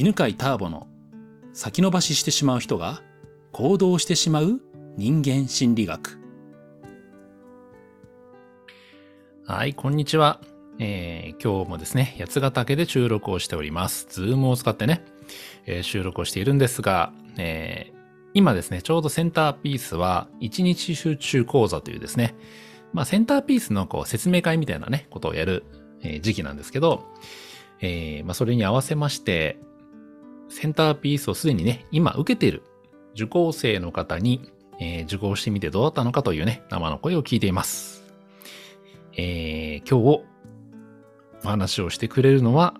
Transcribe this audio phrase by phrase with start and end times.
[0.00, 0.86] 犬飼ターボの
[1.52, 3.02] 先延ばししてしまう人が
[3.50, 4.60] 行動してしまう
[4.96, 6.20] 人間心理学。
[9.44, 10.40] はい、こんにちは。
[10.78, 14.06] えー、今日もですね、八ヶ岳で収録をしております。
[14.08, 15.04] ズームを使ってね、
[15.66, 17.96] えー、収録をしているんですが、えー、
[18.34, 22.36] 今ですね、ちょうどセンターピースは1日集中講座というですね、
[22.92, 25.64] まあセンターピースのこう説明会みたいなね、ことをやる、
[26.04, 27.04] えー、時期なんですけど、
[27.80, 29.58] えー、まあそれに合わせまして、
[30.48, 32.62] センターピースをすでにね、今受けている
[33.14, 38.04] 受講生の方に、えー、受講してみてどうだったのかというね、生の声を聞いています。
[39.16, 40.24] えー、今日
[41.44, 42.74] お話をしてくれるのは、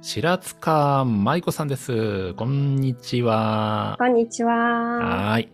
[0.00, 2.34] 白塚舞子さんです。
[2.34, 3.94] こんにちは。
[3.98, 4.52] こんにちは。
[4.52, 5.48] はい。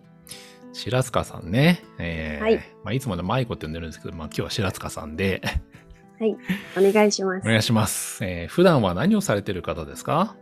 [0.72, 1.84] 白塚さんね。
[1.98, 2.56] えー、はい。
[2.82, 5.42] まあ、いつもで舞子って呼んでるんですけど、まあ、今日は白塚さんで。
[6.18, 6.36] はい。
[6.78, 7.44] お願いします。
[7.44, 8.24] お願いします。
[8.24, 10.34] えー、普段は何をされてる方ですか？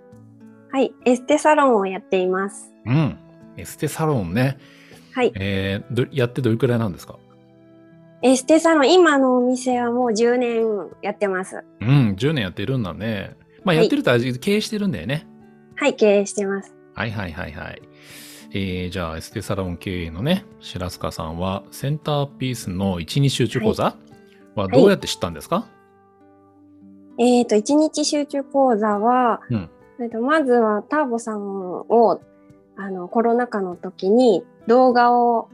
[0.73, 0.93] はい。
[1.05, 2.73] エステサロンをやっています。
[2.85, 3.19] うん。
[3.57, 4.59] エステサロンね。
[5.13, 5.33] はい。
[5.35, 7.19] えー、やってどれくらいなんですか？
[8.23, 10.65] エステサロン、今のお店はもう10年
[11.03, 11.63] やってます。
[11.81, 13.37] うん、10年やってるんだね。
[13.65, 15.27] まあ、やってると、はい、経営してるんだよね。
[15.77, 16.75] はい、経営してます。
[16.95, 17.83] はいはいはいはい。
[18.53, 23.97] えー、じゃあ、エステサロン経営のね、白塚さんは、センターピースの1日集中講座？
[24.55, 25.67] はどうやって知ったんですか、は
[27.19, 32.21] い、えっ、ー、と、1日集中講座は、うん、えとまずはターボさんを
[32.77, 35.49] あのコロナ禍の時に動画を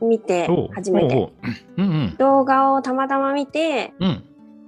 [0.00, 1.32] 見て初めて、
[1.76, 4.24] うんうん、動画をたまたま見て、うん。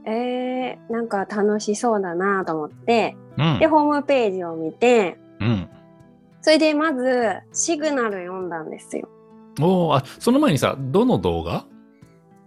[0.08, 5.68] えー、なんか楽しそうだなと思って、うん、で、ホームページを見て、うん、
[6.42, 9.08] それでまず、シグナル読んだんですよ。
[9.60, 11.64] おあ、その前にさ、どの動画？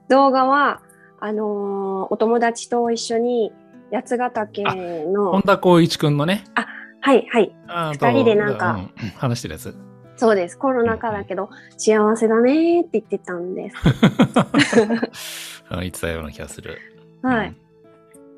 [0.07, 0.81] 動画は、
[1.19, 3.51] あのー、お友達と一緒に
[3.91, 5.31] 八ヶ岳の。
[5.31, 6.43] 本田光一くんのね。
[6.55, 6.67] あ、
[7.01, 7.55] はいはい。
[7.93, 9.75] 二人でなんか、うん、話してるやつ。
[10.17, 10.57] そうです。
[10.57, 13.75] コロナ禍だけど、幸せだねって言ってたんです。
[15.71, 16.77] 言ってたような気がする。
[17.21, 17.55] はい。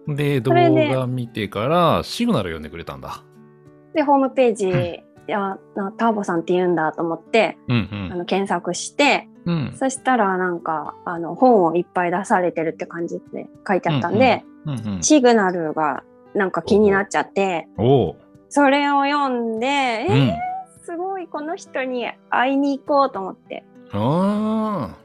[0.08, 3.24] うん、で、動画見てからシグナル読んでくれたんだ。
[3.96, 5.58] で、ホームページ、や
[5.98, 16.04] ターボさんって言うんだと思って、うんうん、あの検索して、うん、そしたらなんかあの本をいっぱい出されてるって感じで書いてあったんで、うんうんうんうん、シグナルが
[16.36, 17.68] なんか気になっちゃって、
[18.50, 23.64] それを読んで、えー、すごいこの人に会いに行こうと思って。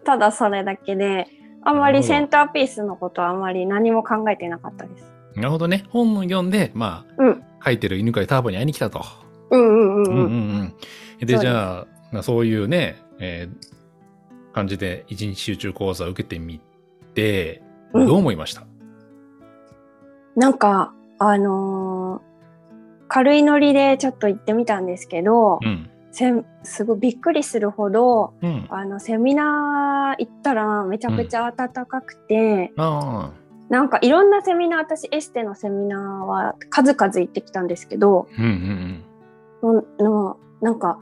[0.05, 1.27] ただそれだけで、
[1.63, 5.13] あんまりセンターピースのことはあんまり何も考えてなかったです。
[5.35, 5.85] なるほどね。
[5.89, 9.05] 本を読んで、まあ、うん、書いてる犬飼ターボに会いに来たと。
[9.51, 10.05] うんうんうん。
[10.05, 10.13] うん。
[10.13, 10.23] うんう
[10.65, 10.75] ん
[11.19, 16.61] で、じゃあ、そういうね、えー、感じで一日集中講座を受けてみ
[17.15, 17.63] て、
[17.93, 18.65] どう思いました、う
[20.39, 25.91] ん、なんか、あのー、軽いノリでちょっと行ってみたんですけど、うん。
[26.17, 33.33] せすごいびっくりするほど、うん、あのセミナー行ったらめちゃくちゃ暖かくて、うん、
[33.69, 39.05] なんかいろんなセミナー私エステのセミナーは数々行ってきたんですけど、うんうんうん、
[39.73, 40.99] のなんか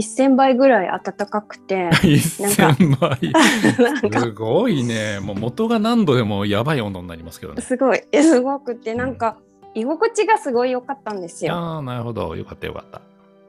[0.00, 1.88] 1000倍ぐらい暖かくて。
[2.02, 5.20] 1000倍すごいね。
[5.20, 7.62] もう元が何度でもやばい温度になりますけどね。
[7.62, 8.02] すごい。
[8.12, 9.38] すごくて、なんか、
[9.74, 11.54] 居心地がすごい良かったんですよ。
[11.54, 12.34] ああ、なるほど。
[12.36, 13.00] よかったよかった。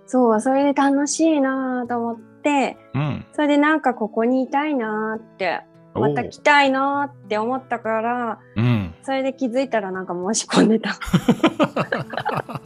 [0.05, 5.61] そう、それで楽しいなと思って、うん、それでなんかここにいたいなって、
[5.93, 10.97] また来たいなって思ったから、うん、それで気づいたらなんか申し込んでた。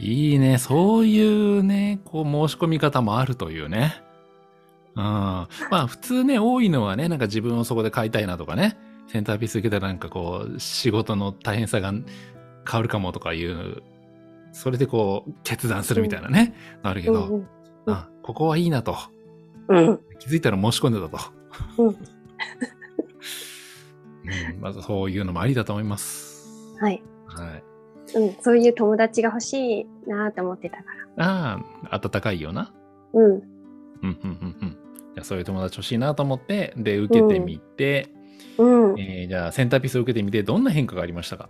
[0.00, 0.58] いいね。
[0.58, 4.02] そういうね、こう申し込み方もあるというね。
[4.96, 5.02] うん。
[5.02, 8.78] まあ普通ね、多いのはね、なんか自分をそこで買いたいなとかね、
[9.08, 12.02] センターピース受けたらなんかこう、仕事の大変さが変
[12.72, 13.82] わるかもとかいう
[14.52, 17.48] それでこう、決断するみたいなね、うん、あるけど、うん
[17.86, 18.96] うん、あ、ここはいいなと。
[19.68, 21.18] うん、気づいたら申し込んでたと。
[21.78, 21.96] うんうん、
[24.60, 26.48] まずそういうのもありだと思います。
[26.80, 27.02] はい。
[27.26, 27.69] はい。
[28.14, 30.84] うん、そういう友達が欲しいなと思ってたか
[31.16, 31.24] ら。
[31.24, 31.60] あ
[31.90, 32.72] あ、温かいような。
[33.12, 33.24] うん。
[33.24, 33.40] うん、うん、
[34.02, 34.76] うん、
[35.16, 35.24] うん。
[35.24, 38.08] そういう友達欲しいなと思って、で、受けてみて、
[38.58, 41.48] うん、えー、じゃあ、センターピースを受けてみて、どんな変化がありましたか？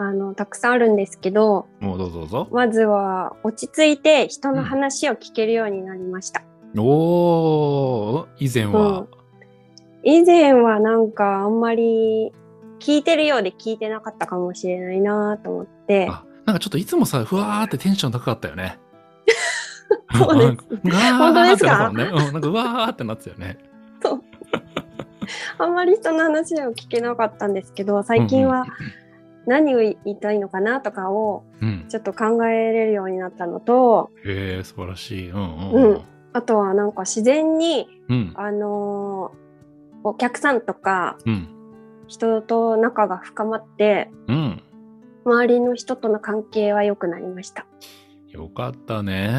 [0.00, 6.44] あのたくさんあるんですけどもうどうぞどうぞまずは落ち着いて人の話を聞けるようになりました。
[6.72, 9.08] うん、お以前は、うん、
[10.04, 12.32] 以前はなんかあんまり
[12.80, 16.08] 聞いてるようで聞いてなかったかもしれないなと思って。
[16.10, 18.78] あなんかちょっといつもさふわーってテンション高かったよね。
[20.16, 20.66] そうです。
[21.18, 23.58] 本当ですか、ね、うん、なんかうわーってなってたよね。
[24.02, 24.22] そう。
[25.58, 28.68] あんまり人の話を聞けなかったんですけど最近は、うんうん
[29.48, 31.42] 何を言いたいのかなとかを
[31.88, 36.00] ちょっと考えれるようになったのと、うん、へえ素晴らしい、うん、うん、
[36.34, 41.16] あとはなんか自然に、うん、あのー、お客さんとか、
[42.08, 44.10] 人と仲が深まって、
[45.24, 47.66] 周りの人との関係は良くなりました。
[48.28, 49.30] よかったね、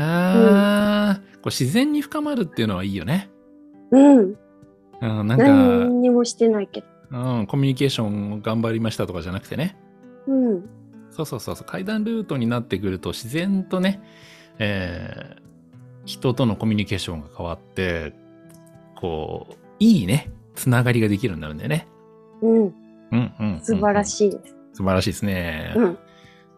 [1.36, 3.30] こう自然に深まるっていうのはいいよね。
[3.92, 4.18] うん。
[5.01, 6.88] うん、なんか何にもしてないけど。
[7.12, 9.77] うん、コミュニケーション頑張りましたとかじゃなくてね。
[10.27, 10.69] うん。
[11.12, 14.01] そうそうそう階段ルートになってくると自然とね、
[14.60, 15.42] えー、
[16.06, 18.13] 人とのコミュニケーションが変わって、
[18.95, 21.88] こう、いいね、つながりができるようになるんだよね。
[22.41, 22.51] うん。
[22.51, 22.74] うん
[23.12, 24.56] うんうん、素晴らしいです。
[24.74, 25.74] 素晴らしいですね。
[25.75, 25.97] うん。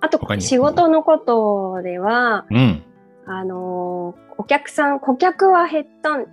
[0.01, 2.83] あと、仕事のことでは、うん、
[3.25, 6.25] あのお客さん、顧客は減ったん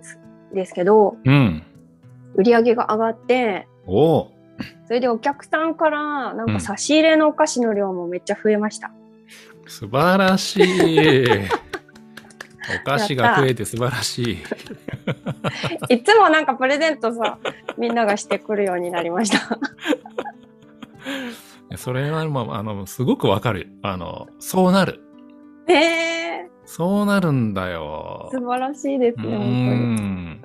[0.53, 1.63] ですけど、うん、
[2.35, 4.31] 売り上げが上がって、お
[4.87, 8.91] それでお客さんからなんか差し入れのお菓子の量もめっちゃ増えました。
[9.63, 11.25] うん、素晴らしい。
[12.81, 14.37] お菓子が増えて素晴らしい。
[15.93, 17.37] いつもなんかプレゼントさ、
[17.77, 19.59] みんながしてくるようになりました。
[21.77, 23.69] それはもう、あの、すごくわかる。
[23.83, 25.01] あの、そうなる。
[25.67, 26.49] へえー。
[26.65, 28.29] そうなるんだよ。
[28.31, 30.39] 素晴らしいですね、本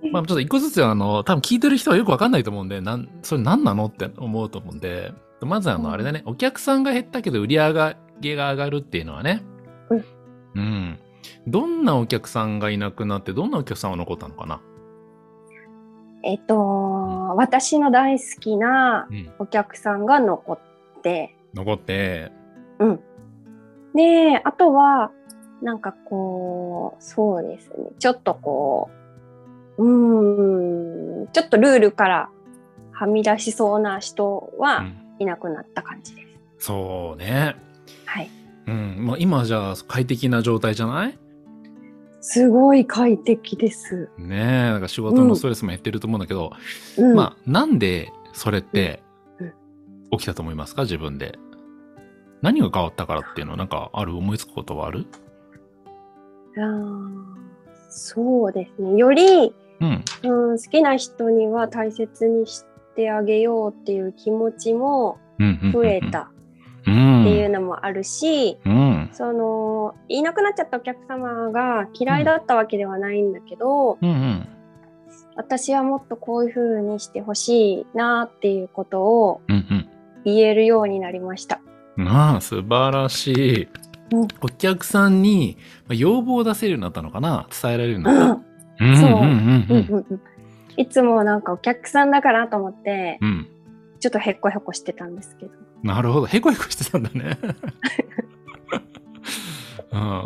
[0.00, 0.12] 当に。
[0.12, 9.42] まあ、ちょっと一個ずつ、あの、多分聞いてる人はよくわかんないと思うんで、なん、それ何なのって思うと思うんで、まずあの、あれだね、お客さんが減ったけど売り上げが上がるっていうのはね、
[9.90, 10.04] うん。
[10.54, 10.98] うん。
[11.46, 14.60] どんなお客さんがいなくなって、どんなお客さんが残ったのかな？
[16.24, 16.56] えっと、
[17.36, 19.08] 私の大好きな
[19.38, 20.58] お客さんが残っ
[21.02, 21.34] て。
[21.52, 22.30] うん、残って。
[22.78, 23.00] うん。
[23.94, 25.10] で、あとは、
[25.62, 27.90] なんかこう、そうですね。
[27.98, 28.90] ちょっとこ
[29.78, 32.30] う、うん、ちょっとルールから
[32.92, 34.84] はみ出しそうな人は
[35.18, 36.26] いなくなった感じです。
[36.26, 37.56] うん、そうね。
[38.06, 38.30] はい。
[38.66, 38.96] うん。
[39.00, 41.18] まあ今じゃあ快適な状態じゃない？
[42.20, 44.08] すごい快適です。
[44.16, 46.52] ねえ、なんか仕事のストレスも減ってると思うんだけど、
[46.96, 49.02] うん、まあ、なんでそれって
[50.12, 50.82] 起きたと思いますか？
[50.82, 51.38] 自分で。
[52.40, 53.52] 何が変わったからっていうの？
[53.52, 54.16] はなんかある？
[54.16, 55.06] 思いつくことはある？
[56.58, 56.60] あ
[57.88, 58.96] そうですね。
[58.96, 62.64] より、うん、うん、好きな人には大切にし
[62.96, 65.18] てあげようっていう気持ちも
[65.72, 66.31] 増えた
[67.28, 74.48] いうのもあるし、うん、そのいなくなっちゃったお客様が嫌いだったわけではないんだけど、うんうん、
[75.36, 79.40] 私はもっとこういう風にしてほしいなっていうことを
[80.24, 81.60] 言えるようになりました。
[81.96, 83.68] うんうん、ああ素晴らしい。
[84.14, 85.56] うん、お客さんに
[85.88, 87.46] 要望を出せるようになったのかな？
[87.62, 88.42] 伝えられるようにな。
[89.00, 90.20] そう。
[90.76, 93.46] いつもなんかお客さんだからと思って、うん、
[94.00, 95.52] ちょっとへっこへこしてたんですけど。
[95.82, 96.26] なるほど。
[96.26, 97.38] へこへこしてたんだね。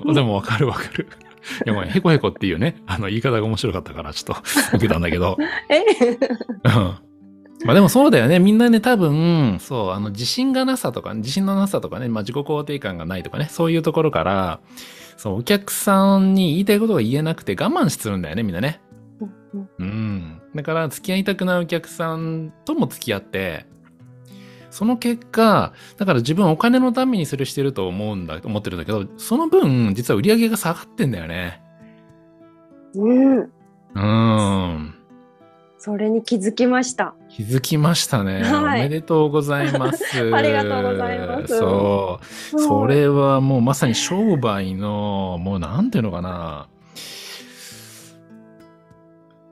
[0.06, 1.08] うん、でもわかるわかる。
[1.64, 4.42] いや、もうへこへこっていうね、あの、言い方が面白かったから、ちょっと
[4.76, 5.36] 受けたんだけど。
[5.70, 5.80] え？
[6.64, 7.06] うん。
[7.64, 8.38] まあでもそうだよね。
[8.38, 14.60] みんなね、多分、そう、あの、自信がなさとか、自信のなさとかね、まあ自己肯定感がないとかね、そういうところから、
[15.16, 18.80] そう、お客さんに言いたいことが言えなくて我慢するんだよね、みんなね。
[19.78, 20.40] うん。
[20.54, 23.66] だから、付き合いたくないお客さんとも付き合って、
[24.76, 31.62] その結果、だから自分お金のためにそれしてると思うんだ、思ってるんだけど、その分、実は売り上げが下がってんだよね。
[32.94, 33.50] うん。
[33.94, 34.94] うん。
[35.78, 37.14] それに気づきました。
[37.30, 38.42] 気づきましたね。
[38.42, 40.04] はい、おめでとうございます。
[40.34, 41.56] ありがとうございます。
[41.56, 42.20] そ
[42.52, 42.60] う。
[42.60, 46.68] それはもうまさに商売の、もうなんていうのかな。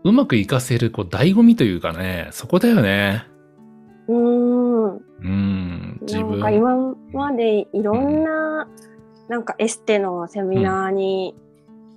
[0.03, 3.25] うまくいかせる、こう、醍醐味というかね、そこだよね。
[4.07, 4.54] うん。
[5.23, 6.01] うん。
[6.03, 8.69] なんか今までいろんな、
[9.25, 11.35] うん、なんかエステのセミナーに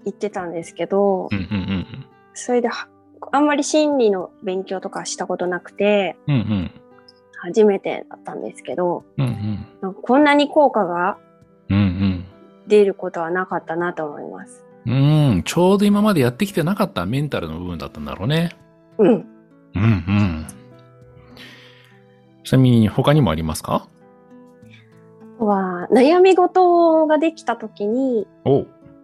[0.05, 1.45] 行ってたんですけど、うんうんう
[1.79, 2.69] ん、それで
[3.31, 6.71] あんまり心理の勉強とかしたことなくて、うんうん、
[7.37, 11.17] 初めてだったんですけど、うんうん、こんなに効果が
[12.67, 14.63] 出ることはなかったなと思います。
[14.85, 18.51] うん、ちょうど今までやってきてなかったメンタルの部分だったんだろうね。
[18.97, 19.07] うん。
[19.09, 19.25] うん
[19.75, 20.47] うん。
[22.47, 23.89] ちなみに他にもありますか？
[25.37, 28.25] は悩み事ができた時に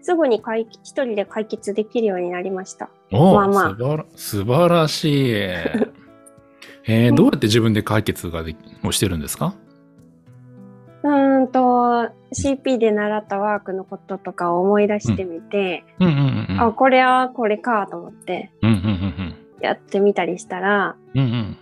[0.02, 2.90] すぐに解一人で解決できるようになりました。
[3.12, 5.34] おまあまあ、素晴らしい。
[6.88, 9.56] えー、どうやって自分で解決がでをしてるんですか？
[11.04, 11.60] うんと
[12.34, 15.84] CP で習ったワークのこととかを思い出してみて、
[16.58, 18.54] あこれはこれかと思って
[19.60, 21.58] やってみたりしたら、うんうん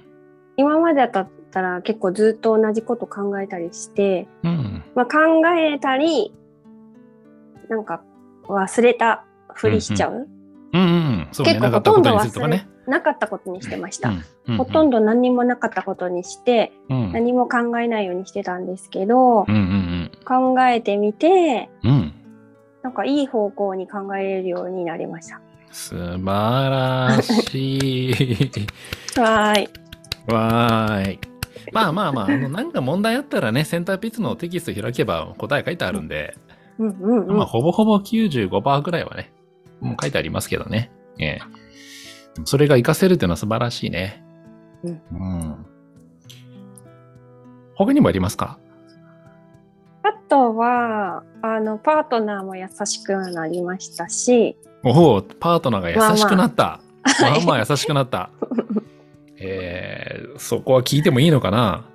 [0.61, 5.17] 今までだったら結構ずっと同じこと考えたりして、うん、まあ、考
[5.57, 6.33] えたり、
[7.67, 8.03] なんか
[8.47, 10.27] 忘れたふりしちゃう？
[10.73, 14.11] うんうん、そうね、結構ほとんど忘れ、なかったことにしてました。
[14.57, 22.13] ほとんど何もなかったことにして、うん、何も考えないようにしてたんですけど、うんうんうん、考えてみて、うん、
[22.83, 25.41] なんかいい方向に考えれるようになりました。
[25.71, 28.13] 素晴らしい。
[29.19, 29.69] わーい。
[30.33, 31.19] わーい。
[31.71, 36.35] まあまあまあ、あのなんか問題あったらね、センターピッツのテキスト開けば答え書いてあるんで、
[36.79, 39.31] うんうんうん、まあほぼほぼ95%ぐらいはね、
[39.79, 40.91] もう書いてありますけどね。
[41.19, 44.23] えー、それが活かせるっていうのは素晴らしいね。
[44.83, 45.01] うん。
[45.11, 45.15] う
[45.53, 45.65] ん、
[47.75, 48.57] 他にもありますか？
[50.03, 54.57] あとは、あの、パートナーも優しくなりましたし。
[54.83, 56.79] おお、パートナーが優しくなった。
[57.21, 58.31] まあまあ、まあ優しくなった。
[59.43, 61.85] えー、そこは聞いてもいいのかな？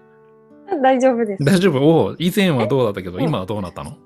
[0.82, 1.44] 大丈夫です。
[1.44, 1.78] 大丈夫？
[1.78, 3.96] お以前はどうだったけど、今はどうなったの？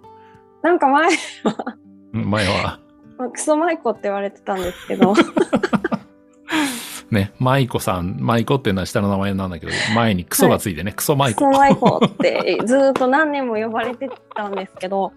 [0.63, 1.77] なんか前は
[2.13, 2.81] 前は。
[3.33, 5.15] クソマイコって言われてたんですけど。
[7.11, 11.47] ね、マイコさん、マイコっていうのは下の名前なんだけど、前にクソがついてね、はい、クソマイコ。
[11.49, 15.13] クソマイコってずっと何年も呼ばれてたんですけど、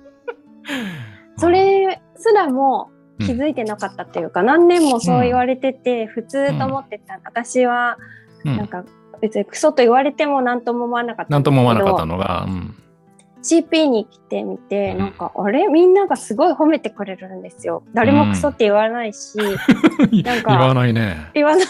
[1.37, 2.89] それすらも
[3.25, 7.97] 気づいてなかったっていうか、うん、何年もそう言われてて、普通と思ってた、うん、私は、
[8.43, 8.83] なんか
[9.21, 12.75] 別にクソと言われても何とも思わなかった何とも思わなかったのが、うん、
[13.43, 15.67] CP に来てみて、なんか、あれ？
[15.67, 17.83] みんながすごい褒めてくれるんですよ。
[17.93, 19.37] 誰もクソって言わないし。
[19.39, 21.31] うん、なんか 言わないね。
[21.33, 21.65] 言わない。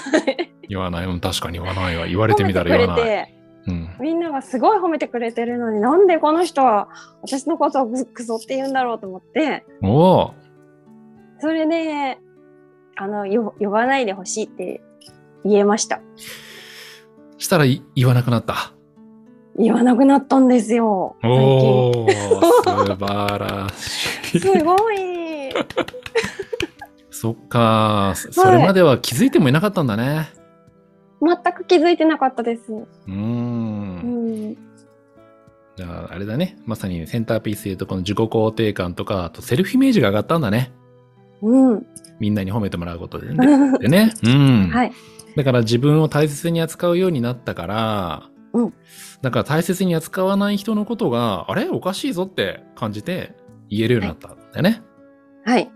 [0.69, 1.19] 言わない。
[1.19, 2.07] 確かに言わないわ。
[2.07, 3.33] 言われてみたら言わない。
[3.65, 6.89] うん、みんながすごい褒めてくれてるのになんでこの人は
[7.21, 10.33] 私のことをクソって言うんだろうと思ってお
[11.43, 12.19] それで
[12.95, 13.25] あの
[13.59, 14.81] 呼ばないでほしいって
[15.43, 15.99] 言えました
[17.37, 18.71] したら言わなくなった？
[19.59, 21.17] 言わなくなったんですよ。
[21.21, 22.07] 最近。
[22.07, 24.39] 素晴らしい。
[24.39, 24.95] すごい。
[27.11, 28.13] そっか。
[28.15, 30.29] それまでは気づいてもいなかったんだね。
[31.21, 32.71] 全く気づいてなかったです。
[32.71, 33.15] うん。
[33.15, 33.17] う
[34.51, 34.57] ん
[35.75, 36.57] じゃあ、あれだね。
[36.65, 40.71] まさにセンターピースで言うと、この自己肯定感とか、あとセルフイメージが上がったんだね。
[41.43, 41.85] うん。
[42.19, 43.77] みんなに褒めてもらうことでね。
[43.79, 44.13] でね。
[44.23, 44.69] うん。
[44.69, 44.91] はい。
[45.35, 48.73] だから自分を大切に扱うようになったから、うん。
[49.21, 53.35] だから大切に扱わない人のことが、あれおかしいぞって感じて
[53.69, 54.83] 言えるようになったんだよね。
[55.43, 55.69] はい。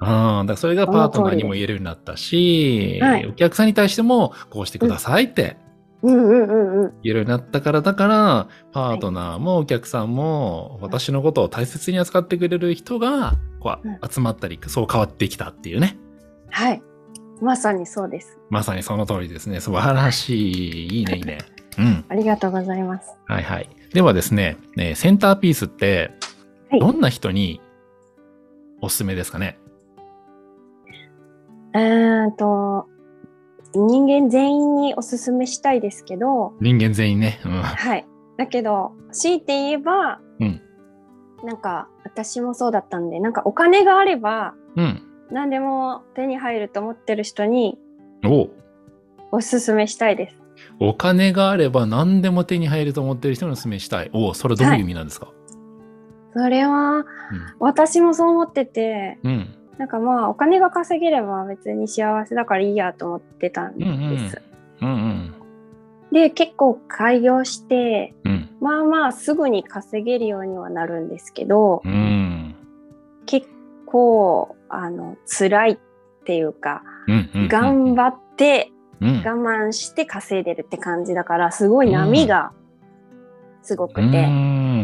[0.00, 5.56] ああ、だからそれがパートナーにも言えるようになったし、はい、お客さんに対してもこうしてくださいって、
[6.04, 15.96] 言えるようになったから、だから、パートナーもお客さんも私のことを大切に扱ってくれる人が、こう集まったり、そう変わってきたっていうね。
[16.50, 16.82] はい。
[17.40, 18.38] まさにそうです。
[18.50, 19.60] まさにその通りですね。
[19.60, 20.98] 素晴らしい。
[20.98, 21.38] いいね、いいね。
[21.78, 22.04] うん。
[22.08, 23.16] ありがとうございます。
[23.26, 23.68] はいはい。
[23.92, 26.12] ではですね、ねセンターピースって、
[26.78, 27.60] どんな人に
[28.80, 29.58] おすすめですかね、
[31.72, 32.86] はい、えっと、
[33.74, 36.54] 人間全員におすすめしたいですけど。
[36.60, 37.40] 人間全員ね。
[37.44, 38.06] うん、はい。
[38.36, 40.60] だけど、強いて言えば、うん、
[41.44, 47.78] なんか、私もそうだったんで、なんかお金があれば、うん、何でも手に入ると思ってる人に、
[48.24, 48.48] お
[49.32, 50.36] おすすめしたいです。
[50.80, 54.10] お金があれば何でも手に入ると思ってる人にお勧めしたい。
[54.12, 55.34] おお、それどういう意味なんですか、はい、
[56.34, 57.04] それは、うん、
[57.58, 63.84] 私もそう思ってて、うん、なんかまあお金が稼げれば別に幸せだからいいやと思ってたんで
[64.30, 64.42] す。
[64.80, 64.94] うんうん。
[64.94, 65.34] うんうん、
[66.12, 72.54] で結構開業して、うん、まあまあすぐに稼げるようにはなるんですけど、うん、
[73.26, 73.48] 結
[73.86, 75.78] 構あの辛いっ
[76.24, 82.52] ていうか、うんうんうん、頑張って我慢して稼いでるって感じだから、すごい波が
[83.62, 84.28] すごくて、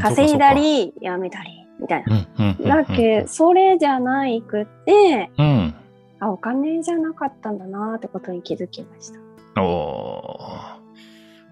[0.03, 2.05] 稼いだり、やめたり、みたい
[2.39, 2.55] な。
[2.77, 5.75] だけそれじゃないくて、うん、
[6.21, 9.13] あ、お金じゃなかったんだなってことに気づきまし
[9.55, 9.63] た。
[9.63, 10.39] お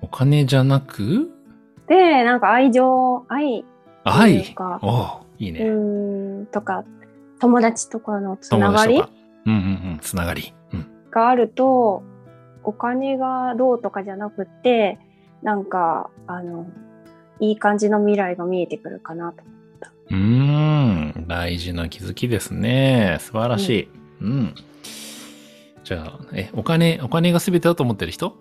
[0.02, 1.30] お金じゃなく？
[1.88, 3.64] で、なんか愛情、愛
[4.04, 4.44] 愛？
[4.54, 5.64] か、おいいね。
[5.64, 6.84] うん、とか、
[7.40, 9.04] 友達とかのつながりうん
[9.46, 9.54] うんう
[9.94, 10.54] ん、つながり。
[10.72, 12.02] うん、があると、
[12.64, 14.98] お金がどうとかじゃなくて
[15.42, 16.66] なんかあの
[17.40, 19.42] いい感じの未来が見えてくるかなと。
[19.42, 19.57] 思
[20.10, 23.18] うん、大事な気づきですね。
[23.20, 23.88] 素晴らしい。
[24.22, 24.30] うん。
[24.30, 24.54] うん、
[25.84, 28.36] じゃあ、え、お金、お金が全てだと思ってる人、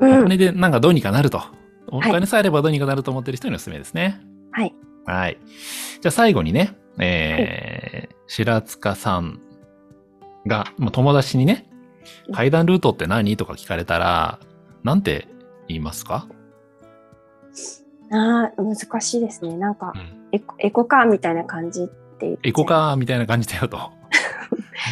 [0.00, 1.42] うん、お金でなんかどうにかなると。
[1.88, 4.20] お金さえあればどうにかなると思ってる人におすすめですね。
[4.52, 4.74] はい。
[5.04, 5.38] はい。
[6.00, 9.40] じゃあ最後にね、えー、はい、白塚さん
[10.46, 11.68] が、友達にね、
[12.32, 13.36] 階段ルートって何？
[13.36, 14.38] とか聞かれたら、
[14.82, 15.28] なんて
[15.68, 16.26] 言いますか？
[18.10, 19.56] ああ、難しいですね。
[19.56, 23.78] なんか、うん、エコエコカーみたいな感じってエコカーみたいな感じだよと。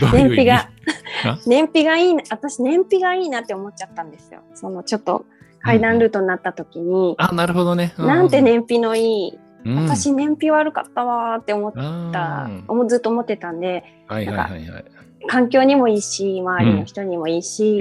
[0.12, 0.68] 燃費が、
[1.46, 4.40] 燃費がいいな、私燃費がいいなって思っちゃったんですよ。
[4.54, 5.24] そのちょっと
[5.60, 7.10] 階段ルートになった時に。
[7.10, 7.94] うん、あ、なるほどね。
[7.98, 11.72] うん、なんて燃費のいい、うん、私燃費悪かったわって思っ
[12.12, 12.48] た、
[12.88, 14.84] ずっと思ってたんで、はいはいはいはい、
[15.28, 17.80] 環境にもいいし、周りの人にもいいし、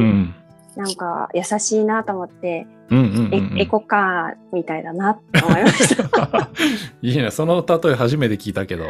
[0.75, 2.67] なんか優しいなと思って、
[3.57, 6.49] エコカーみたいだなって思いました。
[7.01, 8.85] いいね、その例え初めて聞いたけど。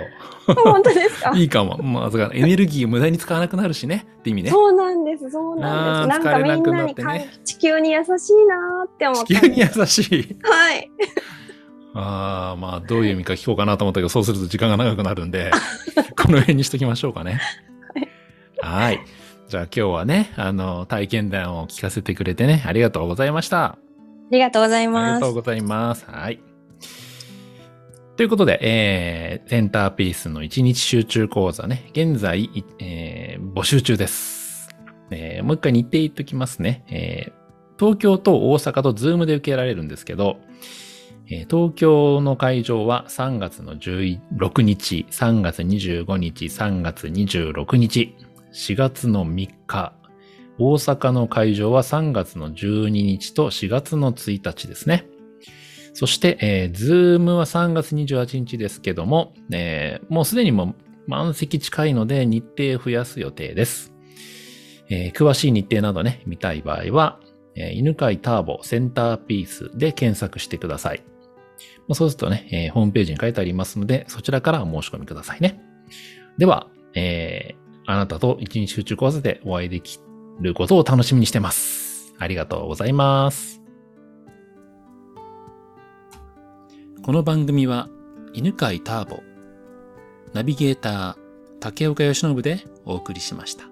[0.47, 1.31] 本当ですか？
[1.37, 1.77] いいかも。
[1.83, 4.49] まあ、エネルギー無駄に使わなくなるしねって意味ね。
[4.49, 6.19] そうなんです、そうなんです。
[6.19, 8.09] なんかみんなに、ね、地球に優しい
[8.47, 9.35] なって思って。
[9.35, 10.37] 地球に優しい。
[10.43, 10.89] はい。
[11.93, 15.51] ああ、まあ、どういう意味か聞こうかなと思ったけど、そうすると時間が長くなるんで、
[16.17, 17.39] この辺にしときましょうかね。
[18.61, 18.85] はい。
[18.85, 19.01] はい。
[19.49, 23.77] じゃあ今日はね、あの、体験談を聞かせてくれてね、ありがとうございました。
[24.31, 25.11] ありがとうございます。
[25.11, 26.05] ありがとうございます。
[26.09, 26.39] はい。
[28.15, 34.69] ということで、えー、センターピースの1日集中講座ね、現在、えー、募集中です。
[35.09, 36.85] えー、もう一回日程言っときますね。
[36.87, 40.37] えー、東京と大阪とズームで受けられるんですけど、
[41.29, 48.15] えー、東京の会場は3月の16日、3月25日、3月26日、
[48.53, 49.93] 4月の3日、
[50.63, 55.07] 大阪の会場は3月の12日と4月の1日ですね。
[55.93, 60.75] そして、えー、ズームは3月28日ですけども、えー、もうすでにも
[61.07, 63.91] 満席近いので日程増やす予定です。
[64.91, 67.19] えー、詳しい日程などね、見たい場合は、
[67.55, 71.03] えー、犬飼ターボセンターピースで検索してください。
[71.93, 75.59] そうするとね、えー、ホームページに書いてありますので、そちらからお申し込みくださいね。
[76.37, 79.99] では、えー、あなたと一日集中講座でお会いでき
[80.41, 82.13] ることを楽しみにしてます。
[82.17, 83.61] ありがとうございます。
[87.03, 87.89] この番組は
[88.33, 89.23] 犬飼ターボ、
[90.33, 91.15] ナビゲーター
[91.59, 93.70] 竹岡由伸でお送りしました。